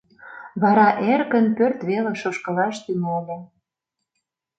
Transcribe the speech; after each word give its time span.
Вара 0.61 0.87
эркын 1.13 1.45
пӧрт 1.57 1.79
велыш 1.89 2.21
ошкылаш 2.29 2.75
тӱҥале. 2.85 3.37